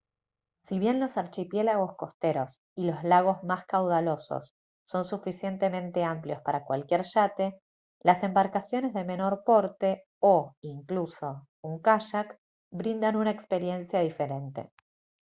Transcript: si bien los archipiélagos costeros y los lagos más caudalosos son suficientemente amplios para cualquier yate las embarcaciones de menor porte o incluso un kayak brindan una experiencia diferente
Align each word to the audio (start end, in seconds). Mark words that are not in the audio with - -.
si 0.67 0.79
bien 0.79 0.99
los 0.99 1.15
archipiélagos 1.15 1.95
costeros 1.95 2.59
y 2.75 2.85
los 2.89 3.03
lagos 3.03 3.43
más 3.43 3.67
caudalosos 3.67 4.55
son 4.83 5.05
suficientemente 5.05 6.03
amplios 6.03 6.41
para 6.41 6.65
cualquier 6.65 7.03
yate 7.03 7.61
las 7.99 8.23
embarcaciones 8.23 8.95
de 8.95 9.03
menor 9.03 9.43
porte 9.45 10.05
o 10.19 10.53
incluso 10.61 11.47
un 11.61 11.83
kayak 11.83 12.35
brindan 12.71 13.15
una 13.15 13.29
experiencia 13.29 13.99
diferente 13.99 14.71